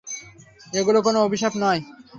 [0.73, 1.81] এগুলো কোনো অভিশাপ নয়।